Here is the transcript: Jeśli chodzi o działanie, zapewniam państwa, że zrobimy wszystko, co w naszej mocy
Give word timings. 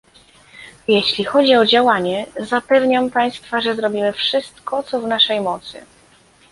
Jeśli 0.87 1.23
chodzi 1.23 1.55
o 1.55 1.65
działanie, 1.65 2.25
zapewniam 2.39 3.09
państwa, 3.11 3.61
że 3.61 3.75
zrobimy 3.75 4.13
wszystko, 4.13 4.83
co 4.83 5.01
w 5.01 5.07
naszej 5.07 5.41
mocy 5.41 5.85